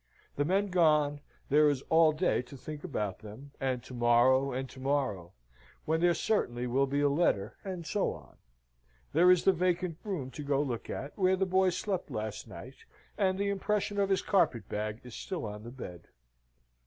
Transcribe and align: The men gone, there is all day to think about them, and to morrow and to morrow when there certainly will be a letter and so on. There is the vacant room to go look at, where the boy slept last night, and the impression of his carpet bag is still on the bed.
The 0.35 0.45
men 0.45 0.69
gone, 0.71 1.19
there 1.49 1.69
is 1.69 1.83
all 1.91 2.11
day 2.11 2.41
to 2.41 2.57
think 2.57 2.83
about 2.83 3.19
them, 3.19 3.51
and 3.59 3.83
to 3.83 3.93
morrow 3.93 4.51
and 4.51 4.67
to 4.67 4.79
morrow 4.79 5.33
when 5.85 6.01
there 6.01 6.15
certainly 6.15 6.65
will 6.65 6.87
be 6.87 7.01
a 7.01 7.07
letter 7.07 7.57
and 7.63 7.85
so 7.85 8.11
on. 8.11 8.37
There 9.13 9.29
is 9.29 9.43
the 9.43 9.51
vacant 9.53 9.99
room 10.03 10.31
to 10.31 10.41
go 10.41 10.59
look 10.59 10.89
at, 10.89 11.15
where 11.19 11.35
the 11.35 11.45
boy 11.45 11.69
slept 11.69 12.09
last 12.09 12.47
night, 12.47 12.77
and 13.15 13.37
the 13.37 13.49
impression 13.51 13.99
of 13.99 14.09
his 14.09 14.23
carpet 14.23 14.67
bag 14.67 15.01
is 15.03 15.13
still 15.13 15.45
on 15.45 15.61
the 15.63 15.69
bed. 15.69 16.07